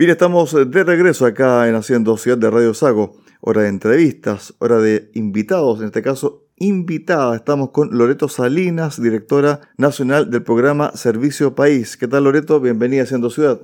[0.00, 3.18] Bien, estamos de regreso acá en Haciendo Ciudad de Radio Sago.
[3.42, 7.36] Hora de entrevistas, hora de invitados, en este caso invitada.
[7.36, 11.98] Estamos con Loreto Salinas, directora nacional del programa Servicio País.
[11.98, 12.60] ¿Qué tal, Loreto?
[12.60, 13.60] Bienvenida a Haciendo Ciudad.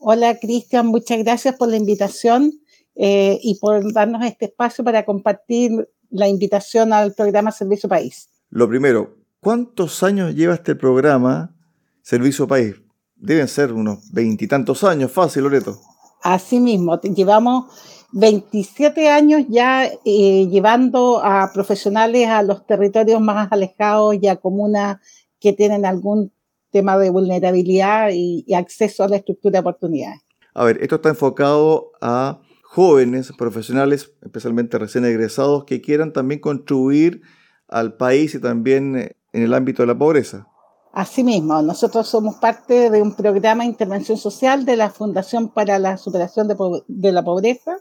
[0.00, 0.88] Hola, Cristian.
[0.88, 2.50] Muchas gracias por la invitación
[2.96, 8.28] eh, y por darnos este espacio para compartir la invitación al programa Servicio País.
[8.48, 11.54] Lo primero, ¿cuántos años lleva este programa
[12.02, 12.74] Servicio País?
[13.20, 15.78] Deben ser unos veintitantos años, fácil, Loreto.
[16.22, 17.66] Así mismo, llevamos
[18.12, 24.98] 27 años ya eh, llevando a profesionales a los territorios más alejados y a comunas
[25.38, 26.32] que tienen algún
[26.70, 30.20] tema de vulnerabilidad y, y acceso a la estructura de oportunidades.
[30.54, 37.22] A ver, esto está enfocado a jóvenes profesionales, especialmente recién egresados, que quieran también contribuir
[37.68, 40.46] al país y también eh, en el ámbito de la pobreza.
[40.92, 45.96] Asimismo, nosotros somos parte de un programa de intervención social de la Fundación para la
[45.96, 47.76] Superación de, la Pobreza.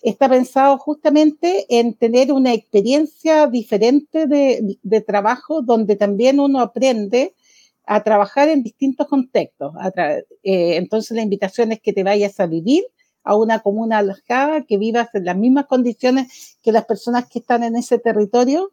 [0.00, 7.34] Está pensado justamente en tener una experiencia diferente de, trabajo donde también uno aprende
[7.84, 9.74] a trabajar en distintos contextos.
[10.42, 12.84] Eh, entonces la invitación es que te vayas a vivir
[13.24, 17.62] a una comuna alejada, que vivas en las mismas condiciones que las personas que están
[17.62, 18.72] en ese territorio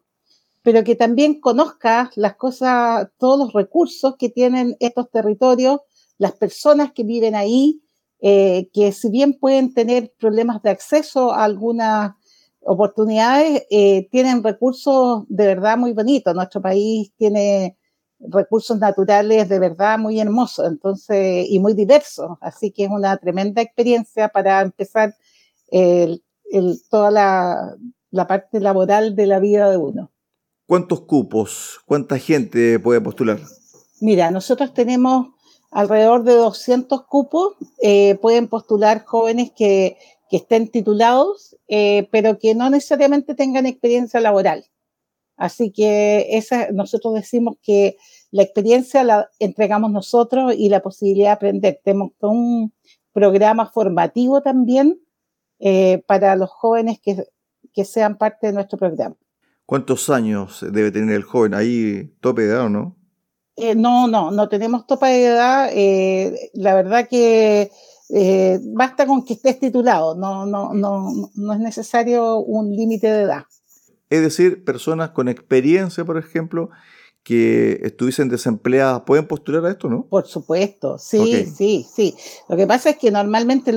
[0.66, 5.78] pero que también conozca las cosas, todos los recursos que tienen estos territorios,
[6.18, 7.82] las personas que viven ahí,
[8.20, 12.14] eh, que si bien pueden tener problemas de acceso a algunas
[12.58, 16.34] oportunidades, eh, tienen recursos de verdad muy bonitos.
[16.34, 17.78] Nuestro país tiene
[18.18, 22.38] recursos naturales de verdad muy hermosos, entonces, y muy diversos.
[22.40, 25.14] Así que es una tremenda experiencia para empezar
[26.90, 27.10] toda
[28.10, 30.10] la parte laboral de la vida de uno.
[30.66, 31.78] ¿Cuántos cupos?
[31.86, 33.38] ¿Cuánta gente puede postular?
[34.00, 35.28] Mira, nosotros tenemos
[35.70, 37.54] alrededor de 200 cupos.
[37.80, 39.96] Eh, pueden postular jóvenes que,
[40.32, 44.66] estén titulados, eh, pero que no necesariamente tengan experiencia laboral.
[45.36, 47.96] Así que esa, nosotros decimos que
[48.32, 51.80] la experiencia la entregamos nosotros y la posibilidad de aprender.
[51.84, 52.74] Tenemos un
[53.12, 55.00] programa formativo también
[55.60, 59.16] eh, para los jóvenes que sean parte de nuestro programa.
[59.66, 61.52] ¿Cuántos años debe tener el joven?
[61.52, 62.96] ¿Ahí tope de edad o no?
[63.56, 65.70] Eh, no, no, no tenemos tope de edad.
[65.72, 67.72] Eh, la verdad que
[68.10, 73.22] eh, basta con que estés titulado, no, no, no, no es necesario un límite de
[73.22, 73.44] edad.
[74.08, 76.70] Es decir, personas con experiencia, por ejemplo,
[77.24, 80.06] que estuviesen desempleadas, ¿pueden postular a esto, no?
[80.06, 82.14] Por supuesto, sí, sí, sí.
[82.48, 83.72] Lo que pasa es que normalmente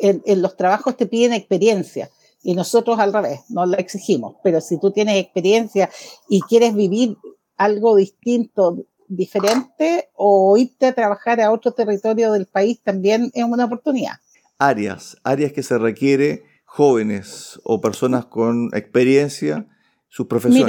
[0.00, 2.10] en los trabajos te piden experiencia
[2.42, 4.36] y nosotros al revés, no la exigimos.
[4.42, 5.90] Pero si tú tienes experiencia
[6.28, 7.16] y quieres vivir
[7.56, 13.64] algo distinto, diferente, o irte a trabajar a otro territorio del país, también es una
[13.64, 14.14] oportunidad.
[14.58, 19.66] Áreas, áreas que se requiere jóvenes o personas con experiencia,
[20.08, 20.64] sus profesiones.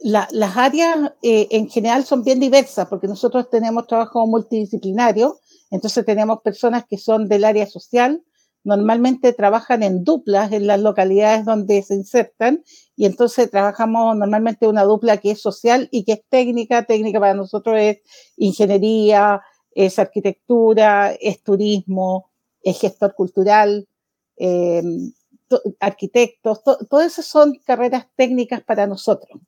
[0.00, 5.40] Mira, las áreas eh, en general son bien diversas porque nosotros tenemos trabajo multidisciplinario,
[5.70, 8.22] entonces tenemos personas que son del área social,
[8.68, 12.62] normalmente trabajan en duplas en las localidades donde se insertan
[12.94, 16.84] y entonces trabajamos normalmente una dupla que es social y que es técnica.
[16.84, 18.02] Técnica para nosotros es
[18.36, 19.40] ingeniería,
[19.74, 22.30] es arquitectura, es turismo,
[22.62, 23.88] es gestor cultural,
[24.36, 24.82] eh,
[25.80, 29.40] arquitectos, todas esas son carreras técnicas para nosotros.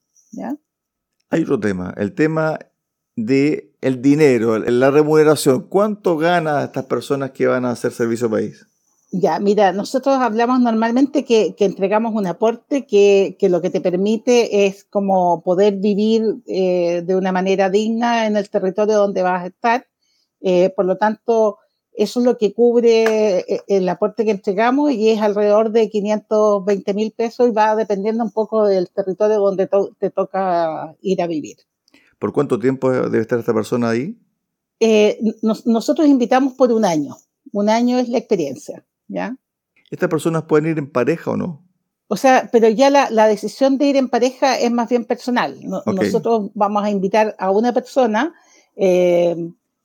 [1.28, 2.58] Hay otro tema, el tema
[3.16, 5.68] de el dinero, la remuneración.
[5.68, 8.69] ¿Cuánto gana estas personas que van a hacer servicio país?
[9.12, 14.84] Ya, mira, nosotros hablamos normalmente que, entregamos un aporte que, lo que te permite es
[14.84, 19.86] como poder vivir eh, de una manera digna en el territorio donde vas a estar.
[20.40, 21.58] Eh, por lo tanto,
[21.92, 26.94] eso es lo que cubre eh, el aporte que entregamos y es alrededor de 520
[26.94, 31.56] mil pesos y va dependiendo un poco del territorio donde te toca ir a vivir.
[32.20, 34.16] ¿Por cuánto tiempo debe estar esta persona ahí?
[35.42, 37.16] nosotros invitamos por un año.
[37.52, 38.84] Un año es la experiencia.
[39.10, 39.36] ¿Ya?
[39.90, 41.64] ¿Estas personas pueden ir en pareja o no?
[42.08, 45.56] O sea, pero ya la, decisión de ir en pareja es más bien personal.
[45.86, 48.34] Nosotros vamos a invitar a una persona
[48.74, 49.36] eh,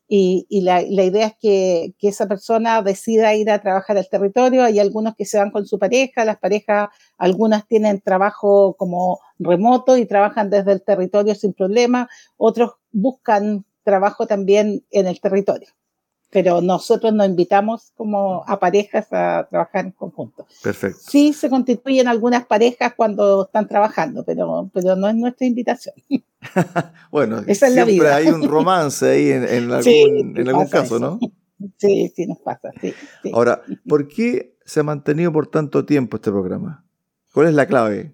[0.07, 4.63] y, la, idea es que, esa persona decida ir a trabajar al territorio.
[4.63, 6.89] Hay algunos que se van con su pareja, las parejas,
[7.19, 14.25] algunas tienen trabajo como remoto y trabajan desde el territorio sin problema, otros buscan trabajo
[14.25, 15.69] también en el territorio
[16.35, 20.45] pero nosotros nos invitamos como a parejas a trabajar en conjunto.
[20.61, 20.99] Perfecto.
[21.07, 25.95] Sí se constituyen algunas parejas cuando están trabajando, pero, pero no es nuestra invitación.
[27.09, 31.19] bueno, Esa siempre hay un romance ahí en, algún, caso, ¿no?
[31.77, 32.73] Sí, sí, nos pasa.
[33.31, 36.85] Ahora, ¿por qué se ha mantenido por tanto tiempo este programa?
[37.33, 38.13] ¿Cuál es la clave?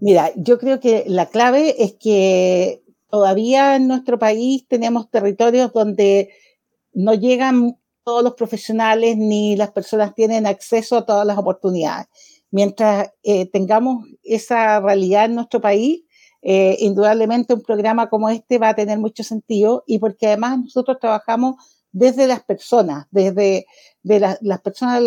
[0.00, 6.30] Mira, yo creo que la clave es que todavía en nuestro país tenemos territorios donde
[6.94, 12.06] no llegan todos los profesionales ni las personas tienen acceso a todas las oportunidades.
[12.50, 16.02] Mientras eh, tengamos esa realidad en nuestro país,
[16.42, 20.98] eh, indudablemente un programa como este va a tener mucho sentido y porque además nosotros
[21.00, 21.56] trabajamos
[21.90, 23.66] desde las personas, desde
[24.02, 25.00] las personas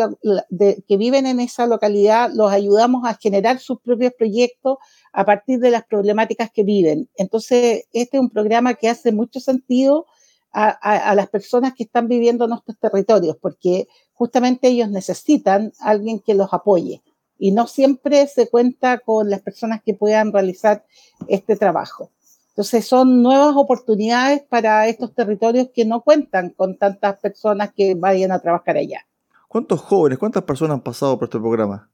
[0.87, 4.77] que viven en esa localidad, los ayudamos a generar sus propios proyectos
[5.11, 7.09] a partir de las problemáticas que viven.
[7.17, 10.05] Entonces, este es un programa que hace mucho sentido
[10.51, 16.33] a, las personas que están viviendo en nuestros territorios, porque justamente ellos necesitan alguien que
[16.33, 17.01] los apoye
[17.37, 20.83] y no siempre se cuenta con las personas que puedan realizar
[21.27, 22.09] este trabajo.
[22.49, 28.31] Entonces son nuevas oportunidades para estos territorios que no cuentan con tantas personas que vayan
[28.31, 29.05] a trabajar allá.
[29.47, 31.87] ¿Cuántos jóvenes, cuántas personas han pasado por este programa?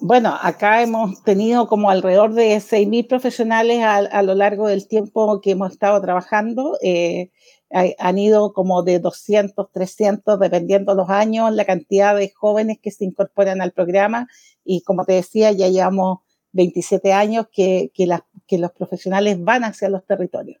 [0.00, 5.52] Bueno, acá hemos tenido como alrededor de 6.000 profesionales a, lo largo del tiempo que
[5.52, 6.76] hemos estado trabajando.
[6.82, 7.30] Eh,
[7.70, 13.04] han ido como de 200, 300, dependiendo los años, la cantidad de jóvenes que se
[13.04, 14.26] incorporan al programa.
[14.64, 16.20] Y como te decía, ya llevamos
[16.52, 20.60] 27 años que, que, los profesionales van hacia los territorios.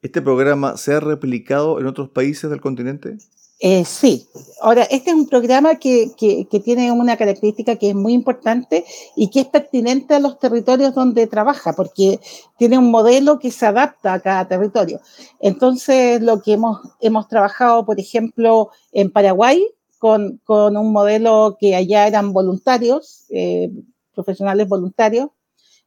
[0.00, 3.16] ¿Este programa se ha replicado en otros países del continente?
[3.66, 4.28] Eh, sí,
[4.60, 8.84] ahora este es un programa que, que, tiene una característica que es muy importante
[9.16, 12.20] y que es pertinente a los territorios donde trabaja, porque
[12.58, 15.00] tiene un modelo que se adapta a cada territorio.
[15.40, 19.66] Entonces, lo que hemos, hemos trabajado, por ejemplo, en Paraguay,
[19.98, 23.70] con, con un modelo que allá eran voluntarios, eh,
[24.14, 25.30] profesionales voluntarios.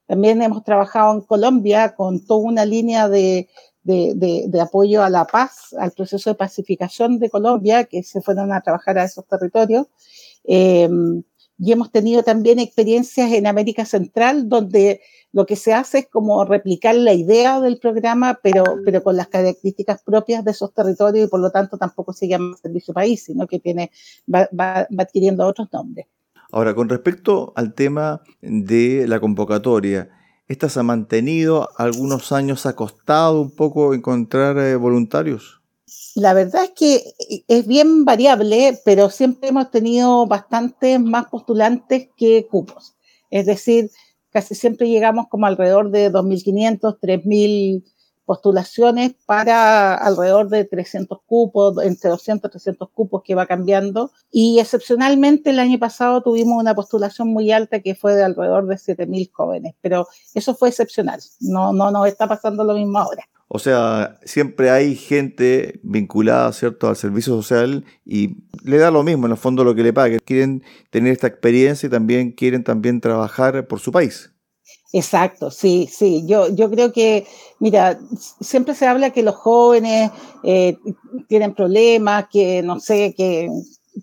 [0.07, 3.50] También hemos trabajado en Colombia con toda una línea de,
[3.88, 8.62] de, apoyo a la paz, al proceso de pacificación de Colombia, que se fueron a
[8.62, 9.88] trabajar a esos territorios.
[10.44, 10.89] Eh,
[11.60, 15.01] y hemos tenido también experiencias en América Central, donde
[15.31, 19.28] lo que se hace es como replicar la idea del programa, pero, pero con las
[19.28, 23.48] características propias de esos territorios y por lo tanto tampoco se llama Servicio País, sino
[23.48, 23.92] que tiene,
[24.34, 26.06] va, va adquiriendo otros nombres.
[26.51, 30.10] Ahora, con respecto al tema de la convocatoria,
[30.48, 35.62] esta se ha mantenido, algunos años ha costado un poco encontrar eh, voluntarios.
[36.16, 42.10] La verdad es que eh, es bien variable, pero siempre hemos tenido bastantes más postulantes
[42.18, 42.96] que cupos.
[43.30, 43.92] Es decir,
[44.32, 47.84] casi siempre llegamos como alrededor de 2.500, 3.000
[48.27, 54.12] postulaciones para alrededor de 300 cupos, entre 200 y 300 cupos que va cambiando.
[54.29, 58.75] Y excepcionalmente el año pasado tuvimos una postulación muy alta que fue de alrededor de
[58.75, 61.21] 7.000 jóvenes, pero eso fue excepcional.
[61.39, 63.24] No, no nos está pasando lo mismo ahora.
[63.50, 69.25] O sea, siempre hay gente vinculada, ¿cierto?, al servicio social y le da lo mismo
[69.25, 70.19] en el fondo lo que le pague.
[70.19, 74.33] Quieren tener esta experiencia y también quieren también trabajar por su país.
[74.94, 76.24] Exacto, sí, sí.
[76.25, 77.28] Yo, yo creo que,
[77.60, 78.00] mira,
[78.39, 80.12] siempre se habla que los jóvenes
[80.44, 80.78] eh,
[81.28, 83.50] tienen problemas, que no sé, que,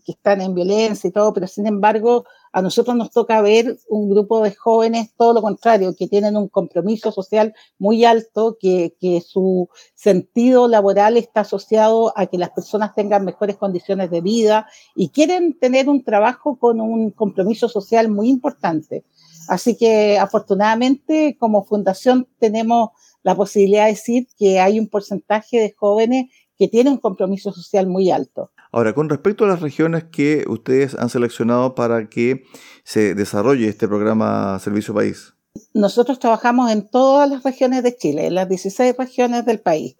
[0.04, 4.10] que, están en violencia y todo, pero sin embargo, a nosotros nos toca ver un
[4.10, 9.22] grupo de jóvenes, todo lo contrario, que tienen un compromiso social muy alto, que, que
[9.22, 15.08] su sentido laboral está asociado a que las personas tengan mejores condiciones de vida y
[15.08, 19.04] quieren tener un trabajo con un compromiso social muy importante.
[19.48, 22.90] Así que afortunadamente como fundación tenemos
[23.22, 26.26] la posibilidad de decir que hay un porcentaje de jóvenes
[26.58, 28.52] que tienen un compromiso social muy alto.
[28.70, 32.44] Ahora, con respecto a las regiones que ustedes han seleccionado para que
[32.84, 35.34] se desarrolle este programa Servicio País.
[35.72, 39.96] Nosotros trabajamos en todas las regiones de Chile, en las 16 regiones del país,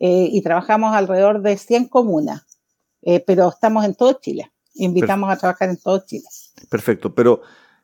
[0.00, 2.58] eh, y trabajamos alrededor de 100 comunas,
[3.02, 4.50] eh, pero estamos en todo Chile.
[4.74, 6.24] Invitamos a trabajar en todo Chile.
[6.68, 7.42] Perfecto, pero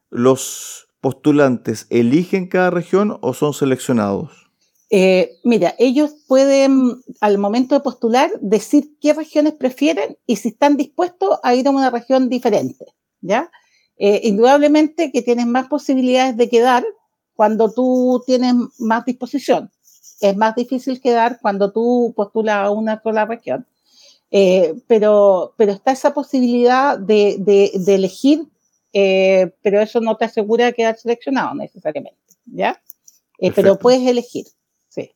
[0.08, 4.50] los postulantes eligen cada región o son seleccionados?
[4.90, 10.76] Eh, mira, ellos pueden al momento de postular decir qué regiones prefieren y si están
[10.76, 12.86] dispuestos a ir a una región diferente,
[13.20, 13.50] ¿ya?
[13.98, 16.84] Eh, indudablemente que tienes más posibilidades de quedar
[17.34, 19.70] cuando tú tienes más disposición.
[20.20, 23.66] Es más difícil quedar cuando tú postulas a una sola región.
[24.32, 28.46] Eh, pero, pero está esa posibilidad de, de elegir
[28.92, 32.82] eh, pero eso no te asegura quedar seleccionado necesariamente, ¿ya?
[33.38, 34.46] Eh, pero puedes elegir,
[34.88, 35.12] sí.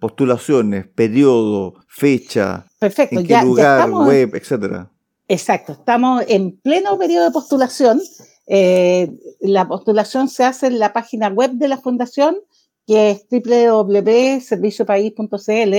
[0.00, 4.90] Postulaciones, periodo, fecha, Perfecto, en qué lugar, web, etcétera.
[5.28, 8.00] Exacto, estamos en pleno periodo de postulación.
[8.46, 12.38] Eh, la postulación se hace en la página web de la fundación,
[12.86, 15.74] que es www.serviciopaís.cl.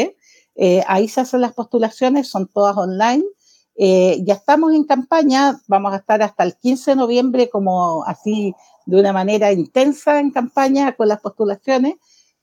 [0.85, 3.23] ahí se hacen las postulaciones, son todas online
[3.81, 8.53] Eh, ya estamos en campaña, vamos a estar hasta el 15 de noviembre como así
[8.85, 11.95] de una manera intensa en campaña con las postulaciones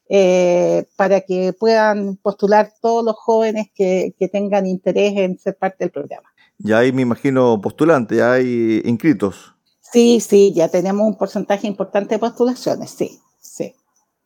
[0.09, 5.85] eh, para que puedan postular todos los jóvenes que, que, tengan interés en ser parte
[5.85, 6.27] del programa.
[6.57, 9.55] Ya hay, me imagino, postulantes, ya hay inscritos.
[9.93, 13.75] Sí, sí, ya tenemos un porcentaje importante de postulaciones, sí, sí.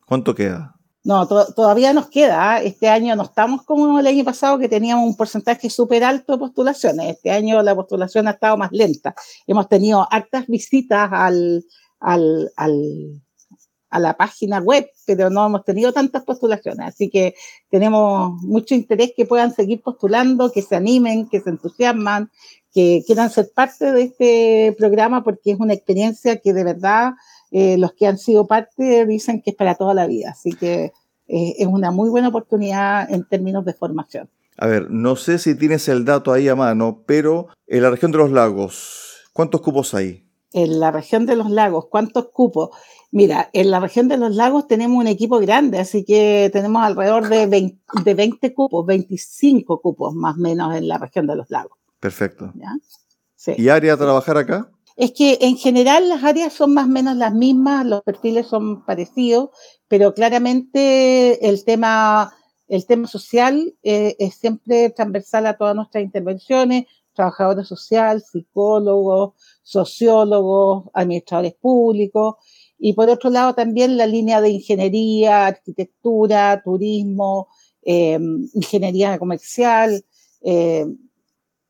[0.06, 0.76] ¿Cuánto queda?
[1.02, 2.52] No, todavía nos queda.
[2.52, 2.62] ¿ah?
[2.62, 6.38] Este año no estamos como el año pasado que teníamos un porcentaje súper alto de
[6.38, 7.16] postulaciones.
[7.16, 9.14] Este año la postulación ha estado más lenta.
[9.46, 11.64] Hemos tenido hartas visitas al,
[12.00, 13.22] al, al,
[13.88, 16.86] a la página web, pero no hemos tenido tantas postulaciones.
[16.86, 17.34] Así que
[17.70, 22.30] tenemos mucho interés que puedan seguir postulando, que se animen, que se entusiasman,
[22.72, 27.12] que quieran ser parte de este programa porque es una experiencia que de verdad
[27.50, 30.30] eh, los que han sido parte dicen que es para toda la vida.
[30.30, 30.92] Así que
[31.26, 34.28] eh, es una muy buena oportunidad en términos de formación.
[34.56, 38.12] A ver, no sé si tienes el dato ahí a mano, pero en la región
[38.12, 40.26] de los lagos, ¿cuántos cupos hay?
[40.52, 42.70] En la región de los lagos, ¿cuántos cupos?
[43.12, 47.28] Mira, en la región de los lagos tenemos un equipo grande, así que tenemos alrededor
[47.28, 51.50] de 20, de 20 cupos, 25 cupos más o menos en la región de los
[51.50, 51.78] lagos.
[52.00, 52.52] Perfecto.
[53.56, 54.70] ¿Y área a trabajar acá?
[55.00, 58.84] Es que en general las áreas son más o menos las mismas, los perfiles son
[58.84, 59.48] parecidos,
[59.88, 62.34] pero claramente el tema,
[62.68, 70.90] el tema social eh, es siempre transversal a todas nuestras intervenciones, trabajadores sociales, psicólogos, sociólogos,
[70.92, 72.34] administradores públicos,
[72.78, 77.48] y por otro lado también la línea de ingeniería, arquitectura, turismo,
[77.80, 78.18] eh,
[78.52, 80.04] ingeniería comercial,
[80.42, 80.84] eh,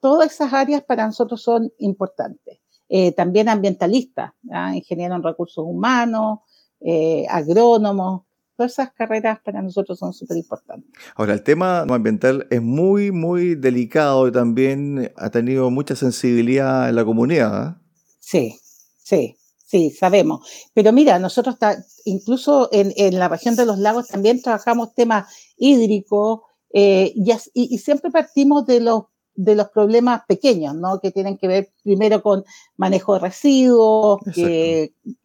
[0.00, 2.59] todas esas áreas para nosotros son importantes.
[2.92, 4.32] Eh, también ambientalistas,
[4.74, 6.40] ingenieros en recursos humanos,
[6.80, 8.22] eh, agrónomos,
[8.56, 10.90] todas esas carreras para nosotros son súper importantes.
[11.14, 16.96] Ahora, el tema ambiental es muy, muy delicado y también ha tenido mucha sensibilidad en
[16.96, 17.54] la comunidad.
[17.54, 17.80] ¿ah?
[18.18, 18.58] Sí,
[18.98, 20.46] sí, sí, sabemos.
[20.74, 21.58] Pero mira, nosotros
[22.04, 26.40] incluso en, en, la región de los lagos también trabajamos temas hídricos
[26.72, 29.04] eh, y, y, siempre partimos de los
[29.44, 31.00] de los problemas pequeños, ¿no?
[31.00, 32.44] Que tienen que ver primero con
[32.76, 34.20] manejo de residuos,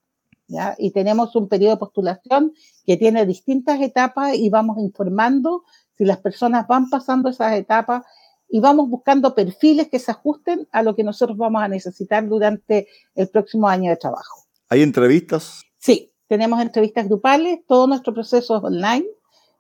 [0.49, 0.75] ¿ya?
[0.79, 2.53] Y tenemos un periodo de postulación
[2.85, 5.63] que tiene distintas etapas y vamos informando
[5.97, 8.05] si las personas van pasando esas etapas
[8.51, 12.89] y vamos buscando perfiles que se ajusten a lo que nosotros vamos a necesitar durante
[13.15, 14.45] el próximo año de trabajo.
[14.69, 15.63] ¿Hay entrevistas?
[15.79, 19.07] Sí, tenemos entrevistas grupales, todo nuestro proceso es online.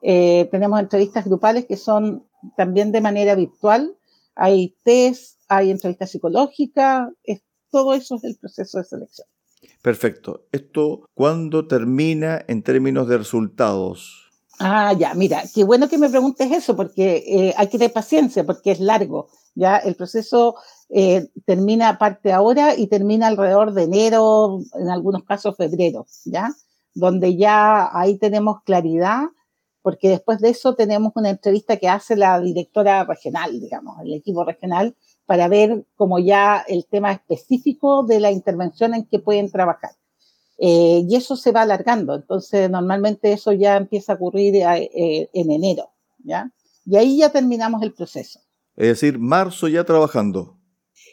[0.02, 3.96] Eh, tenemos entrevistas grupales que son también de manera virtual.
[4.34, 7.08] Hay test, hay entrevistas psicológicas,
[7.70, 9.28] todo eso es el proceso de selección.
[9.82, 10.46] Perfecto.
[10.52, 14.29] ¿Esto cuándo termina en términos de resultados?
[14.62, 18.44] Ah, ya, mira, qué bueno que me preguntes eso, porque eh, hay que tener paciencia,
[18.44, 19.28] porque es largo.
[19.54, 20.54] Ya el proceso
[20.90, 26.50] eh, termina parte ahora y termina alrededor de enero, en algunos casos febrero, ¿ya?
[26.92, 29.28] Donde ya ahí tenemos claridad,
[29.80, 34.44] porque después de eso tenemos una entrevista que hace la directora regional, digamos, el equipo
[34.44, 39.92] regional, para ver como ya el tema específico de la intervención en que pueden trabajar.
[40.62, 45.50] Eh, y eso se va alargando, entonces normalmente eso ya empieza a ocurrir eh, en
[45.50, 45.88] enero,
[46.18, 46.52] ¿ya?
[46.84, 48.40] Y ahí ya terminamos el proceso.
[48.76, 50.58] Es decir, marzo ya trabajando.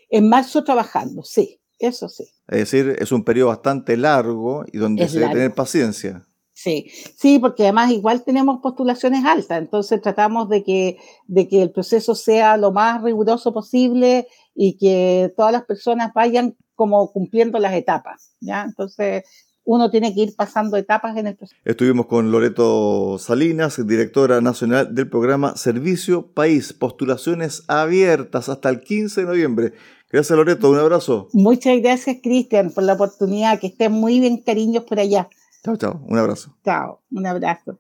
[0.10, 2.26] En marzo trabajando, sí, eso sí.
[2.50, 6.28] Es decir, es un periodo bastante largo y donde se debe tener paciencia.
[6.52, 11.72] Sí, sí, porque además igual tenemos postulaciones altas, entonces tratamos de que, de que el
[11.72, 17.74] proceso sea lo más riguroso posible y que todas las personas vayan como cumpliendo las
[17.74, 18.64] etapas, ¿ya?
[18.64, 19.24] Entonces,
[19.66, 21.60] uno tiene que ir pasando etapas en el proceso.
[21.66, 29.22] Estuvimos con Loreto Salinas, directora nacional del programa Servicio País, postulaciones abiertas hasta el 15
[29.22, 29.74] de noviembre.
[30.10, 31.28] Gracias Loreto, un abrazo.
[31.34, 35.28] Muchas gracias Cristian por la oportunidad, que estén muy bien cariños por allá.
[35.66, 36.56] Chao, chao, un abrazo.
[36.64, 37.80] Chao, un abrazo.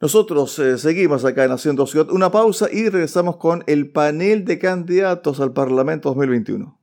[0.00, 4.58] Nosotros eh, seguimos acá en Haciendo Ciudad, una pausa y regresamos con el panel de
[4.58, 6.79] candidatos al Parlamento 2021.